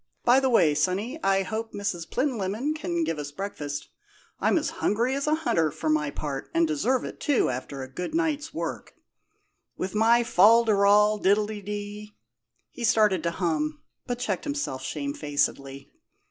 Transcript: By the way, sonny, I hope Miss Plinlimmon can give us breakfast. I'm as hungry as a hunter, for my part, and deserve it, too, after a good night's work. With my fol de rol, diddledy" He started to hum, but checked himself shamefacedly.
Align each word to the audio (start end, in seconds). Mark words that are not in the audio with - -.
By 0.23 0.39
the 0.39 0.49
way, 0.49 0.73
sonny, 0.73 1.19
I 1.23 1.43
hope 1.43 1.75
Miss 1.75 2.07
Plinlimmon 2.07 2.73
can 2.73 3.03
give 3.03 3.19
us 3.19 3.31
breakfast. 3.31 3.87
I'm 4.39 4.57
as 4.57 4.71
hungry 4.81 5.13
as 5.13 5.27
a 5.27 5.35
hunter, 5.35 5.69
for 5.69 5.89
my 5.89 6.09
part, 6.09 6.49
and 6.55 6.67
deserve 6.67 7.05
it, 7.05 7.19
too, 7.19 7.51
after 7.51 7.83
a 7.83 7.87
good 7.87 8.15
night's 8.15 8.51
work. 8.51 8.95
With 9.77 9.93
my 9.93 10.23
fol 10.23 10.65
de 10.65 10.73
rol, 10.73 11.19
diddledy" 11.19 12.15
He 12.71 12.83
started 12.83 13.21
to 13.21 13.29
hum, 13.29 13.83
but 14.07 14.17
checked 14.17 14.43
himself 14.45 14.81
shamefacedly. 14.81 15.91